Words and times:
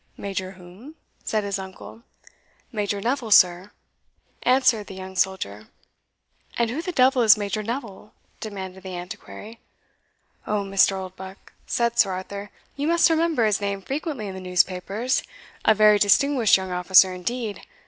"Major 0.17 0.53
whom?" 0.53 0.95
said 1.23 1.43
his 1.43 1.59
uncle. 1.59 2.01
"Major 2.71 2.99
Neville, 3.01 3.29
sir," 3.29 3.69
answered 4.41 4.87
the 4.87 4.95
young 4.95 5.15
soldier. 5.15 5.67
"And 6.57 6.71
who 6.71 6.81
the 6.81 6.91
devil 6.91 7.21
is 7.21 7.37
Major 7.37 7.61
Neville?" 7.61 8.11
demanded 8.39 8.81
the 8.81 8.95
Antiquary. 8.97 9.59
"O, 10.47 10.63
Mr. 10.63 10.93
Oldbuck," 10.97 11.53
said 11.67 11.99
Sir 11.99 12.13
Arthur, 12.13 12.49
"you 12.75 12.87
must 12.87 13.11
remember 13.11 13.45
his 13.45 13.61
name 13.61 13.83
frequently 13.83 14.25
in 14.25 14.33
the 14.33 14.41
newspapers 14.41 15.21
a 15.65 15.75
very 15.75 15.99
distinguished 15.99 16.57
young 16.57 16.71
officer 16.71 17.13
indeed. 17.13 17.61